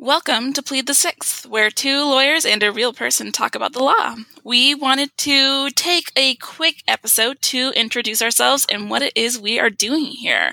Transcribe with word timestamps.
Welcome 0.00 0.52
to 0.52 0.62
Plead 0.62 0.86
the 0.86 0.94
Sixth, 0.94 1.44
where 1.44 1.70
two 1.72 2.04
lawyers 2.04 2.46
and 2.46 2.62
a 2.62 2.70
real 2.70 2.92
person 2.92 3.32
talk 3.32 3.56
about 3.56 3.72
the 3.72 3.82
law. 3.82 4.14
We 4.44 4.72
wanted 4.72 5.10
to 5.18 5.70
take 5.70 6.12
a 6.14 6.36
quick 6.36 6.84
episode 6.86 7.42
to 7.42 7.72
introduce 7.74 8.22
ourselves 8.22 8.64
and 8.70 8.90
what 8.90 9.02
it 9.02 9.12
is 9.16 9.40
we 9.40 9.58
are 9.58 9.70
doing 9.70 10.04
here. 10.04 10.52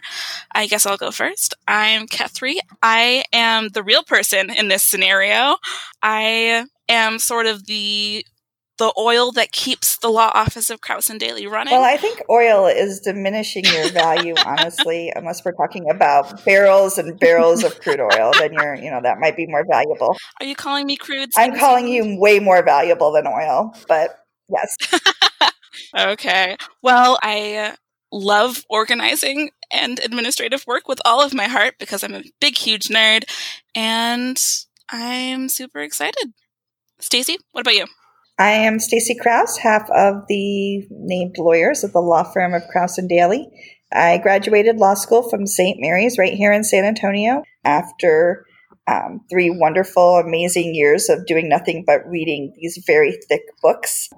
I 0.56 0.66
guess 0.66 0.88
I'll 0.88 0.98
go 0.98 1.12
first. 1.12 1.54
I'm 1.68 2.08
Kethri. 2.08 2.56
I 2.82 3.26
am 3.32 3.70
the 3.70 3.84
real 3.84 4.02
person 4.02 4.50
in 4.50 4.68
this 4.68 4.82
scenario. 4.82 5.58
I 6.02 6.66
am 6.90 7.20
sort 7.20 7.46
of 7.46 7.68
the 7.68 8.26
the 8.78 8.94
oil 8.98 9.32
that 9.34 9.52
keeps 9.52 9.98
the 9.98 10.10
law 10.10 10.32
office 10.34 10.70
of 10.70 10.82
Kraus 10.82 11.10
and 11.10 11.20
Daly 11.20 11.48
running. 11.48 11.74
Well, 11.74 11.84
I 11.84 11.98
think 11.98 12.22
oil 12.30 12.68
is 12.68 13.00
diminishing 13.00 13.64
your 13.66 13.90
value, 13.92 14.34
honestly, 14.46 15.12
unless 15.16 15.44
we're 15.46 15.54
talking 15.54 15.90
about 15.90 16.44
barrels 16.46 16.98
and 16.98 17.18
barrels 17.20 17.64
of 17.64 17.80
crude 17.80 18.00
oil. 18.00 18.32
Then 18.38 18.54
you're, 18.54 18.76
you 18.76 18.92
know, 18.92 19.02
that 19.02 19.20
might 19.20 19.38
be 19.38 19.48
more 19.48 19.66
valuable. 19.66 20.18
Are 20.40 20.46
you 20.46 20.56
calling 20.56 20.86
me 20.86 20.98
crude? 20.98 21.30
I'm 21.38 21.58
calling 21.58 21.88
you 21.88 22.20
way 22.20 22.40
more 22.40 22.64
valuable 22.64 23.12
than 23.14 23.28
oil, 23.28 23.74
but 23.88 24.20
yes. 24.50 24.76
okay. 25.98 26.58
Well, 26.82 27.18
I 27.22 27.56
uh, 27.56 27.76
love 28.12 28.66
organizing 28.70 29.52
and 29.72 30.00
administrative 30.00 30.66
work 30.68 30.88
with 30.88 31.00
all 31.06 31.22
of 31.22 31.34
my 31.34 31.48
heart 31.48 31.76
because 31.80 32.04
I'm 32.04 32.14
a 32.14 32.24
big, 32.40 32.58
huge 32.58 32.88
nerd, 32.88 33.24
and 33.74 34.38
I'm 34.90 35.50
super 35.50 35.80
excited. 35.80 36.34
Stacy, 37.00 37.38
what 37.52 37.62
about 37.62 37.76
you? 37.76 37.86
I 38.38 38.52
am 38.52 38.80
Stacy 38.80 39.16
Kraus, 39.16 39.58
half 39.58 39.90
of 39.92 40.26
the 40.28 40.86
named 40.90 41.38
lawyers 41.38 41.86
of 41.86 41.94
the 41.94 42.02
law 42.02 42.24
firm 42.24 42.54
of 42.54 42.68
Kraus 42.68 42.98
and 42.98 43.08
Daly. 43.08 43.48
I 43.94 44.18
graduated 44.18 44.76
law 44.76 44.96
school 44.96 45.30
from 45.30 45.48
St. 45.48 45.78
Mary's 45.80 46.18
right 46.18 46.34
here 46.34 46.52
in 46.52 46.66
San 46.66 46.84
Antonio 46.84 47.44
after 47.64 48.46
um, 48.88 49.22
three 49.30 49.50
wonderful, 49.50 50.18
amazing 50.18 50.76
years 50.76 51.08
of 51.08 51.26
doing 51.26 51.48
nothing 51.48 51.86
but 51.88 52.06
reading 52.08 52.54
these 52.58 52.84
very 52.86 53.18
thick 53.30 53.44
books. 53.62 54.10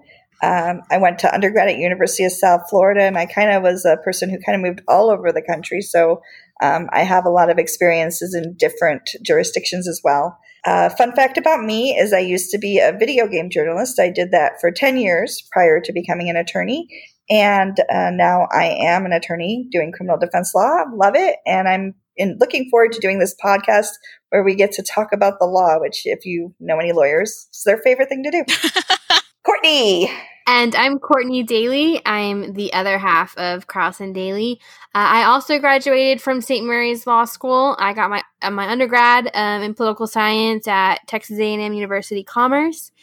Um, 0.42 0.82
I 0.90 0.98
went 0.98 1.20
to 1.20 1.34
undergrad 1.34 1.70
at 1.70 1.78
University 1.78 2.24
of 2.24 2.32
South 2.32 2.62
Florida, 2.72 3.04
and 3.04 3.20
I 3.20 3.28
kind 3.28 3.52
of 3.52 3.62
was 3.62 3.86
a 3.86 3.98
person 3.98 4.32
who 4.32 4.40
kind 4.40 4.56
of 4.56 4.68
moved 4.68 4.82
all 4.88 5.12
over 5.12 5.32
the 5.32 5.44
country. 5.44 5.82
So 5.82 6.22
um, 6.62 6.90
I 6.92 7.04
have 7.04 7.26
a 7.26 7.32
lot 7.32 7.52
of 7.52 7.60
experiences 7.60 8.34
in 8.34 8.56
different 8.58 9.12
jurisdictions 9.24 9.88
as 9.88 10.02
well. 10.04 10.40
Uh, 10.68 10.90
fun 10.90 11.14
fact 11.14 11.38
about 11.38 11.64
me 11.64 11.98
is 11.98 12.12
I 12.12 12.20
used 12.20 12.52
to 12.52 12.58
be 12.58 12.78
a 12.78 12.92
video 12.92 13.26
game 13.26 13.50
journalist. 13.50 14.02
I 14.02 14.10
did 14.10 14.32
that 14.32 14.60
for 14.60 14.70
10 14.70 14.98
years 14.98 15.42
prior 15.50 15.80
to 15.80 15.94
becoming 15.94 16.30
an 16.30 16.36
attorney. 16.36 16.90
And 17.30 17.78
uh, 17.90 18.12
now 18.12 18.50
I 18.52 18.66
am 18.66 19.06
an 19.06 19.14
attorney 19.14 19.70
doing 19.72 19.94
criminal 19.94 20.20
defense 20.20 20.54
law. 20.54 20.84
Love 20.94 21.16
it. 21.16 21.38
And 21.46 21.70
I'm 21.70 21.96
in, 22.18 22.38
looking 22.42 22.70
forward 22.70 22.92
to 22.92 23.00
doing 23.00 23.20
this 23.20 23.34
podcast 23.42 23.92
where 24.30 24.44
we 24.44 24.56
get 24.56 24.74
to 24.74 24.84
talk 24.84 25.14
about 25.14 25.40
the 25.40 25.46
law, 25.46 25.80
which, 25.80 26.02
if 26.04 26.26
you 26.26 26.54
know 26.60 26.80
any 26.80 26.92
lawyers, 26.92 27.48
is 27.54 27.64
their 27.66 27.78
favorite 27.78 28.10
thing 28.10 28.24
to 28.24 28.32
do. 28.32 28.44
Courtney. 29.46 30.12
And 30.50 30.74
I'm 30.78 30.98
Courtney 30.98 31.44
Daly. 31.44 32.02
I'm 32.06 32.54
the 32.54 32.72
other 32.72 32.98
half 32.98 33.38
of 33.38 33.68
Kraus 33.68 34.00
and 34.00 34.16
Daly. 34.16 34.62
Uh, 34.96 35.04
I 35.20 35.24
also 35.26 35.60
graduated 35.60 36.22
from 36.22 36.40
St. 36.40 36.66
Mary's 36.66 37.06
Law 37.06 37.26
School. 37.26 37.76
I 37.78 37.92
got 37.92 38.10
my 38.10 38.24
uh, 38.42 38.50
my 38.50 38.70
undergrad 38.70 39.30
um, 39.34 39.62
in 39.62 39.74
political 39.74 40.08
science 40.08 40.66
at 40.66 41.06
Texas 41.06 41.38
A&M 41.38 41.74
University 41.74 42.24
Commerce. 42.24 42.94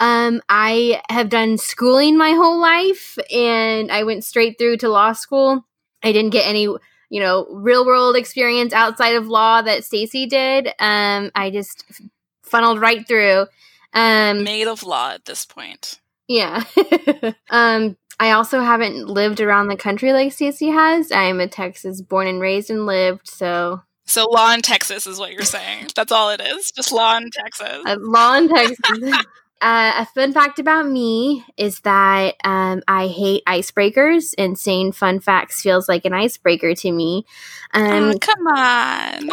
Um, 0.00 0.42
I 0.48 1.00
have 1.08 1.28
done 1.28 1.58
schooling 1.58 2.18
my 2.18 2.32
whole 2.32 2.60
life, 2.60 3.16
and 3.32 3.92
I 3.92 4.02
went 4.02 4.24
straight 4.24 4.58
through 4.58 4.78
to 4.78 4.88
law 4.88 5.12
school. 5.12 5.64
I 6.02 6.10
didn't 6.10 6.30
get 6.30 6.48
any, 6.48 6.62
you 6.62 7.20
know, 7.20 7.46
real 7.52 7.86
world 7.86 8.16
experience 8.16 8.72
outside 8.72 9.14
of 9.14 9.28
law 9.28 9.62
that 9.62 9.84
Stacy 9.84 10.26
did. 10.26 10.66
Um, 10.80 11.30
I 11.36 11.50
just 11.52 11.84
funneled 12.42 12.80
right 12.80 13.06
through. 13.06 13.46
Um, 13.92 14.42
Made 14.42 14.66
of 14.66 14.82
law 14.82 15.12
at 15.12 15.24
this 15.24 15.46
point. 15.46 15.99
Yeah. 16.30 16.62
um, 17.50 17.96
I 18.20 18.30
also 18.30 18.60
haven't 18.60 19.08
lived 19.08 19.40
around 19.40 19.66
the 19.66 19.76
country 19.76 20.12
like 20.12 20.32
Stacy 20.32 20.68
has. 20.68 21.10
I'm 21.10 21.40
a 21.40 21.48
Texas 21.48 22.00
born 22.02 22.28
and 22.28 22.40
raised 22.40 22.70
and 22.70 22.86
lived, 22.86 23.28
so 23.28 23.82
so 24.06 24.28
law 24.30 24.52
in 24.54 24.62
Texas 24.62 25.08
is 25.08 25.18
what 25.18 25.32
you're 25.32 25.42
saying. 25.42 25.88
That's 25.96 26.12
all 26.12 26.30
it 26.30 26.40
is. 26.40 26.70
Just 26.70 26.92
law 26.92 27.16
in 27.16 27.30
Texas. 27.32 27.82
Uh, 27.84 27.96
law 27.98 28.36
in 28.36 28.48
Texas. 28.48 28.78
Uh, 29.60 29.92
a 29.98 30.06
fun 30.06 30.32
fact 30.32 30.58
about 30.58 30.88
me 30.88 31.44
is 31.58 31.80
that 31.80 32.34
um, 32.44 32.82
I 32.88 33.08
hate 33.08 33.44
icebreakers, 33.46 34.34
and 34.38 34.58
saying 34.58 34.92
fun 34.92 35.20
facts 35.20 35.60
feels 35.60 35.86
like 35.86 36.06
an 36.06 36.14
icebreaker 36.14 36.74
to 36.76 36.90
me. 36.90 37.26
Um, 37.74 38.14
oh, 38.14 38.18
come 38.20 38.46
on. 38.46 39.30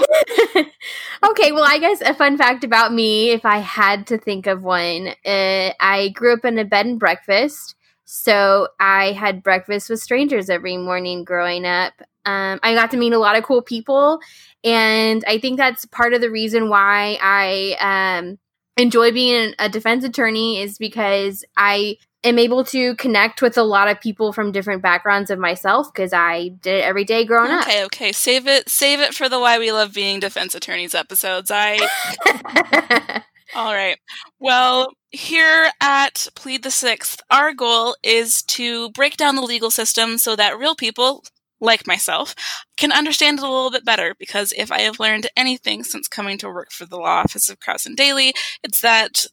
okay, 1.31 1.51
well, 1.53 1.63
I 1.65 1.77
guess 1.79 2.01
a 2.01 2.13
fun 2.13 2.37
fact 2.37 2.65
about 2.65 2.93
me, 2.93 3.31
if 3.31 3.45
I 3.45 3.59
had 3.59 4.07
to 4.07 4.17
think 4.17 4.47
of 4.47 4.63
one, 4.63 5.09
uh, 5.25 5.71
I 5.79 6.11
grew 6.13 6.33
up 6.33 6.43
in 6.43 6.59
a 6.59 6.65
bed 6.65 6.85
and 6.85 6.99
breakfast. 6.99 7.75
So 8.03 8.69
I 8.79 9.13
had 9.13 9.43
breakfast 9.43 9.89
with 9.89 10.01
strangers 10.01 10.49
every 10.49 10.77
morning 10.77 11.23
growing 11.23 11.65
up. 11.65 11.93
Um, 12.25 12.59
I 12.63 12.73
got 12.73 12.91
to 12.91 12.97
meet 12.97 13.13
a 13.13 13.19
lot 13.19 13.37
of 13.37 13.43
cool 13.43 13.61
people, 13.61 14.19
and 14.63 15.23
I 15.25 15.37
think 15.39 15.57
that's 15.57 15.85
part 15.85 16.13
of 16.13 16.19
the 16.19 16.29
reason 16.29 16.67
why 16.67 17.17
I 17.21 18.17
um, 18.19 18.37
enjoy 18.77 19.11
being 19.11 19.53
a 19.59 19.69
defense 19.69 20.03
attorney 20.03 20.61
is 20.61 20.77
because 20.77 21.43
I 21.57 21.97
am 22.23 22.39
able 22.39 22.63
to 22.65 22.95
connect 22.95 23.41
with 23.41 23.57
a 23.57 23.63
lot 23.63 23.87
of 23.87 23.99
people 23.99 24.33
from 24.33 24.51
different 24.51 24.81
backgrounds 24.81 25.29
of 25.29 25.39
myself 25.39 25.91
because 25.93 26.13
I 26.13 26.49
did 26.61 26.75
it 26.75 26.83
every 26.83 27.03
day 27.03 27.25
growing 27.25 27.51
okay, 27.51 27.57
up. 27.57 27.67
Okay, 27.67 27.85
okay. 27.85 28.11
Save 28.11 28.47
it 28.47 28.69
save 28.69 28.99
it 28.99 29.13
for 29.13 29.29
the 29.29 29.39
why 29.39 29.59
we 29.59 29.71
love 29.71 29.93
being 29.93 30.19
defense 30.19 30.55
attorneys 30.55 30.95
episodes. 30.95 31.51
I 31.53 31.79
All 33.55 33.73
right. 33.73 33.97
Well, 34.39 34.89
here 35.11 35.69
at 35.81 36.27
Plead 36.35 36.63
the 36.63 36.71
Sixth, 36.71 37.21
our 37.31 37.53
goal 37.53 37.95
is 38.03 38.43
to 38.43 38.89
break 38.91 39.17
down 39.17 39.35
the 39.35 39.41
legal 39.41 39.71
system 39.71 40.17
so 40.17 40.35
that 40.35 40.59
real 40.59 40.75
people, 40.75 41.23
like 41.59 41.87
myself, 41.87 42.35
can 42.77 42.91
understand 42.91 43.39
it 43.39 43.43
a 43.43 43.49
little 43.49 43.71
bit 43.71 43.85
better 43.85 44.15
because 44.19 44.53
if 44.55 44.71
I 44.71 44.81
have 44.81 44.99
learned 44.99 45.27
anything 45.35 45.83
since 45.83 46.07
coming 46.07 46.37
to 46.39 46.49
work 46.49 46.71
for 46.71 46.85
the 46.85 46.97
law 46.97 47.21
office 47.21 47.49
of 47.49 47.59
Kraus 47.59 47.85
and 47.85 47.97
Daly, 47.97 48.33
it's 48.63 48.81
that 48.81 49.25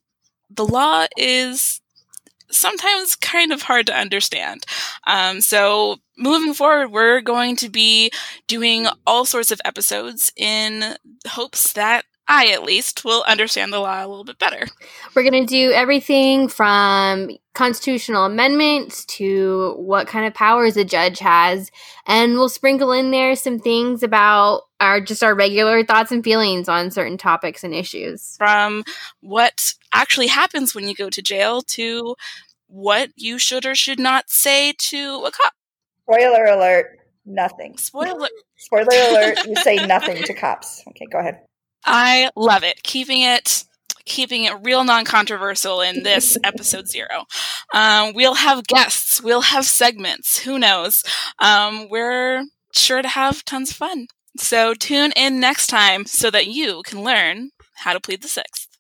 the 0.51 0.65
law 0.65 1.07
is 1.17 1.81
sometimes 2.51 3.17
kind 3.17 3.53
of 3.53 3.63
hard 3.63 3.87
to 3.87 3.97
understand. 3.97 4.65
Um, 5.07 5.41
so 5.41 5.97
moving 6.17 6.55
forward, 6.55 6.93
we're 6.93 7.21
going 7.21 7.57
to 7.57 7.69
be 7.69 8.11
doing 8.47 8.87
all 9.07 9.25
sorts 9.25 9.51
of 9.51 9.61
episodes 9.65 10.33
in 10.37 10.97
hopes 11.27 11.73
that 11.73 12.05
I 12.27 12.53
at 12.53 12.63
least 12.63 13.05
will 13.05 13.23
understand 13.27 13.73
the 13.73 13.81
law 13.81 14.05
a 14.05 14.09
little 14.09 14.25
bit 14.25 14.39
better. 14.39 14.67
We're 15.15 15.29
going 15.29 15.47
to 15.47 15.47
do 15.47 15.73
everything 15.73 16.49
from 16.49 17.31
constitutional 17.55 18.25
amendments 18.25 19.05
to 19.05 19.75
what 19.77 20.07
kind 20.07 20.27
of 20.27 20.33
powers 20.33 20.77
a 20.77 20.85
judge 20.85 21.19
has, 21.19 21.71
and 22.07 22.35
we'll 22.35 22.49
sprinkle 22.49 22.93
in 22.93 23.11
there 23.11 23.37
some 23.37 23.59
things 23.59 24.03
about 24.03 24.63
our 24.81 25.01
just 25.01 25.23
our 25.23 25.35
regular 25.35 25.85
thoughts 25.85 26.13
and 26.13 26.25
feelings 26.25 26.69
on 26.69 26.91
certain 26.91 27.19
topics 27.19 27.63
and 27.63 27.75
issues. 27.75 28.37
From 28.39 28.85
what 29.21 29.75
actually 29.93 30.29
happens 30.29 30.75
when 30.75 30.89
you 30.89 30.95
go 30.95 31.11
to 31.11 31.23
jail 31.23 31.61
to 31.63 32.17
what 32.69 33.11
you 33.17 33.39
should 33.39 33.67
or 33.67 33.75
should 33.75 34.01
not 34.01 34.31
say 34.31 34.73
to 34.79 35.25
a 35.27 35.31
cop. 35.31 35.53
Spoiler 36.03 36.45
alert, 36.45 36.99
nothing. 37.25 37.77
Spoiler 37.77 38.29
Spoiler 38.57 38.89
alert, 38.93 39.47
you 39.47 39.57
say 39.57 39.77
nothing 39.87 40.23
to 40.25 40.35
cops. 40.35 40.83
Okay, 40.89 41.07
go 41.11 41.19
ahead. 41.19 41.41
I 41.85 42.31
love 42.37 42.65
it. 42.65 42.83
Keeping 42.83 43.23
it 43.23 43.65
keeping 44.07 44.45
it 44.45 44.53
real 44.63 44.85
non-controversial 44.85 45.81
in 45.81 46.03
this 46.03 46.37
episode 46.45 46.89
zero. 46.89 47.25
Um, 47.73 48.13
we'll 48.15 48.35
have 48.35 48.67
guests. 48.67 49.23
We'll 49.23 49.41
have 49.41 49.65
segments. 49.65 50.41
Who 50.41 50.59
knows? 50.59 51.03
Um, 51.39 51.89
we're 51.89 52.45
sure 52.73 53.03
to 53.03 53.09
have 53.09 53.45
tons 53.45 53.71
of 53.71 53.77
fun. 53.77 54.09
So 54.37 54.75
tune 54.75 55.13
in 55.17 55.41
next 55.41 55.69
time 55.69 56.07
so 56.07 56.31
that 56.31 56.49
you 56.49 56.83
can 56.85 57.03
learn 57.03 57.51
how 57.77 57.93
to 57.93 58.01
plead 58.01 58.23
the 58.23 58.29
sixth. 58.29 58.74